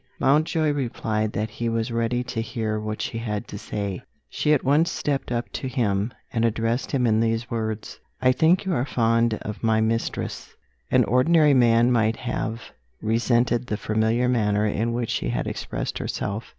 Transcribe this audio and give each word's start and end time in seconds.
Mountjoy 0.19 0.71
replied 0.71 1.31
that 1.33 1.51
he 1.51 1.69
was 1.69 1.91
ready 1.91 2.23
to 2.23 2.41
hear 2.41 2.79
what 2.79 3.03
she 3.03 3.19
had 3.19 3.47
to 3.49 3.57
say. 3.59 4.01
She 4.29 4.51
at 4.51 4.63
once 4.63 4.89
stepped 4.91 5.31
up 5.31 5.51
to 5.51 5.67
him, 5.67 6.11
and 6.33 6.43
addressed 6.43 6.89
him 6.91 7.05
in 7.05 7.19
these 7.19 7.51
words: 7.51 7.99
"I 8.19 8.31
think 8.31 8.65
you 8.65 8.73
are 8.73 8.83
fond 8.83 9.35
of 9.43 9.61
my 9.61 9.79
mistress?" 9.79 10.55
An 10.89 11.03
ordinary 11.03 11.53
man 11.53 11.91
might 11.91 12.15
have 12.15 12.63
resented 12.99 13.67
the 13.67 13.77
familiar 13.77 14.27
manner 14.27 14.65
in 14.65 14.91
which 14.91 15.11
she 15.11 15.29
had 15.29 15.45
expressed 15.45 15.99
herself. 15.99 16.49